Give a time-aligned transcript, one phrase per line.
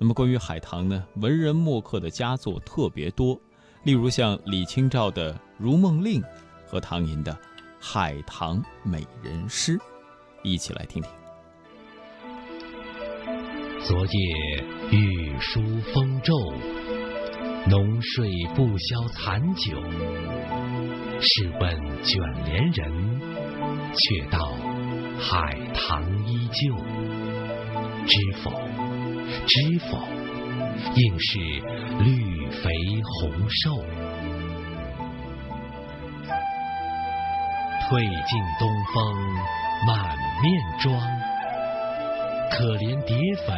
[0.00, 3.38] 那么关于海棠呢，文人墨客的佳作特别多，
[3.82, 6.22] 例如像李清照的《如梦令》
[6.64, 7.32] 和唐寅的
[7.80, 9.76] 《海棠美人诗》，
[10.44, 11.10] 一起来听听。
[13.80, 15.60] 昨夜雨疏
[15.92, 16.32] 风骤，
[17.68, 19.76] 浓睡不消残酒。
[21.20, 23.20] 试问卷帘人，
[23.94, 24.52] 却道
[25.18, 26.72] 海棠依旧。
[28.06, 28.87] 知否？
[29.46, 29.98] 知否？
[30.94, 31.38] 应是
[32.02, 32.70] 绿肥
[33.20, 33.70] 红瘦。
[37.88, 37.90] 褪
[38.26, 38.96] 尽东风
[39.86, 40.46] 满面
[40.78, 40.88] 妆，
[42.50, 43.48] 可怜蝶粉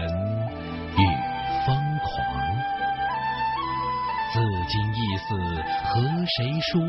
[0.97, 1.01] 与
[1.67, 1.69] 疯
[2.03, 2.09] 狂。
[4.33, 5.29] 自今意思
[5.85, 6.81] 和谁说？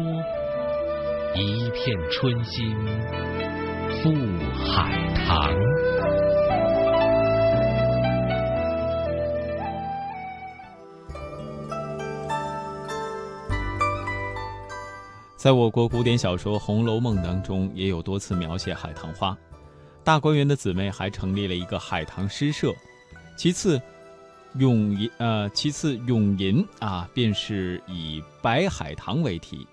[1.33, 2.75] 一片春心
[4.03, 4.03] 付
[4.65, 4.69] 海
[5.25, 5.31] 棠。
[15.41, 19.35] 在我国古典小说《红楼梦》当中，也有多次描写海棠花。
[20.03, 22.71] 大观园的姊妹还成立了一个海棠诗社。
[23.35, 23.81] 其次，
[24.59, 29.65] 咏吟呃，其次咏吟啊，便是以白海棠为题。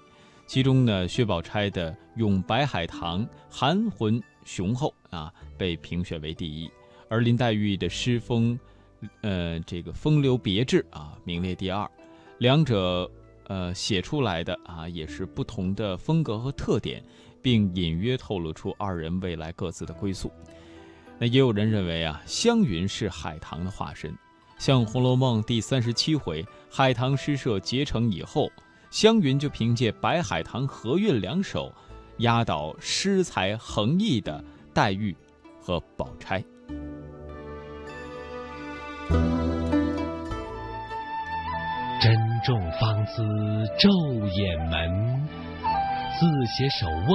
[0.47, 6.67] 其中呢，薛宝钗的《咏白海棠》含混雄厚啊，被评选为第一；
[7.11, 8.59] 而林黛玉的诗风，
[9.21, 11.87] 呃，这个风流别致啊，名列第二。
[12.39, 13.07] 两者。
[13.49, 17.03] 呃，写出来的啊，也是不同的风格和特点，
[17.43, 20.31] 并隐约透露出二人未来各自的归宿。
[21.19, 24.17] 那也有人认为啊，湘云是海棠的化身。
[24.59, 28.51] 像《红楼梦》第三十七回，海棠诗社结成以后，
[28.91, 31.73] 湘云就凭借白海棠和韵两首，
[32.19, 35.17] 压倒诗才横溢的黛玉
[35.61, 36.45] 和宝钗。
[42.01, 43.23] 珍重芳姿
[43.77, 43.91] 昼
[44.31, 45.27] 掩门，
[46.17, 47.09] 自携手瓮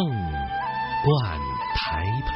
[1.06, 1.40] 灌
[1.78, 2.04] 台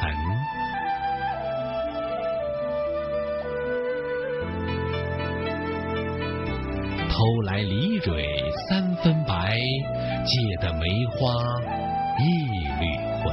[7.10, 8.24] 偷来梨蕊
[8.66, 9.58] 三分白，
[10.24, 11.34] 借得梅花
[12.18, 12.24] 一
[12.80, 12.84] 缕
[13.22, 13.26] 魂。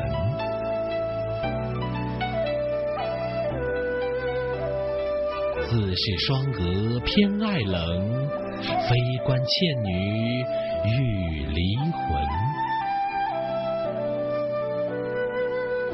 [5.69, 8.44] 自是双蛾偏爱冷。
[8.61, 10.45] 非关倩女
[10.85, 12.23] 欲离魂，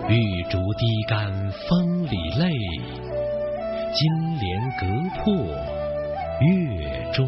[0.10, 2.52] 玉竹低干风里泪，
[3.94, 4.02] 金
[4.40, 4.86] 莲隔
[5.20, 5.34] 破
[6.42, 7.28] 月中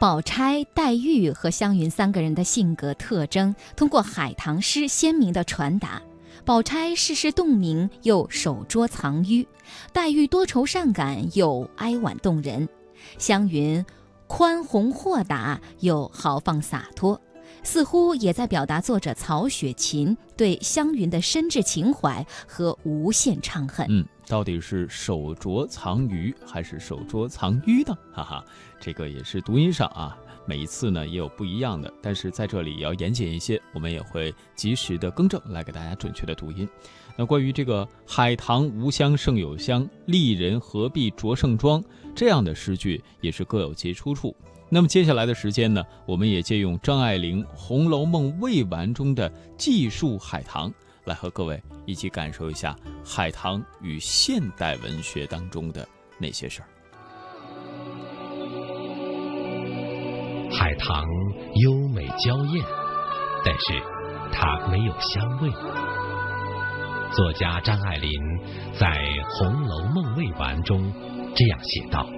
[0.00, 6.00] 宝钗、黛玉和湘云三个人的性格特征，通过海棠诗鲜明的传达。
[6.42, 9.46] 宝钗世事洞明又手拙藏迂，
[9.92, 12.66] 黛玉多愁善感又哀婉动人，
[13.18, 13.84] 湘云
[14.26, 17.20] 宽宏豁达又豪放洒脱，
[17.62, 23.86] 似乎也在表达作者曹雪芹对湘云的深挚情怀和无限怅恨。
[23.90, 27.96] 嗯，到底是手拙藏鱼还是手拙藏淤呢？
[28.12, 28.44] 哈哈。
[28.80, 30.16] 这个也是读音上啊，
[30.46, 36.66] 每一次呢也有不一样的，但是在这里要严谨一些，我们也会及时的更正，来给大家准确的读音。
[37.14, 41.84] 那关于这个“海棠无香胜有香，丽人何必着盛装”
[42.16, 44.34] 这样的诗句，也是各有其出处。
[44.72, 50.72] 那么接下来的时间呢，我们也借用张爱玲《红楼梦未完》中的记述海棠，
[51.06, 55.86] 来和各位一起感受一下海棠与现代文学当中的
[56.20, 56.68] 那些事儿。
[60.52, 61.04] 海棠
[61.56, 62.64] 优美娇艳，
[63.44, 63.82] 但是
[64.32, 65.50] 它没有香味。
[67.12, 68.10] 作家张爱玲
[68.78, 68.86] 在
[69.36, 70.92] 《红楼梦未完》中
[71.34, 72.08] 这样写道：“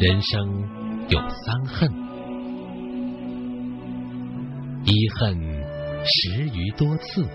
[0.00, 0.68] 人生
[1.12, 1.92] 有三恨，
[4.86, 5.36] 一恨
[6.06, 7.28] 十余多次，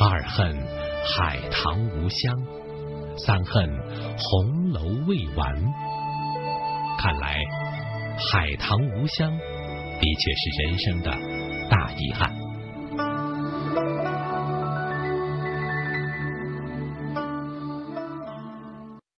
[0.00, 0.56] 二恨
[1.04, 2.34] 海棠无香，
[3.18, 3.68] 三恨
[4.16, 5.54] 红楼未完。”
[6.98, 7.36] 看来。
[8.32, 11.10] 海棠无香，的确是人生的
[11.68, 12.30] 大遗憾。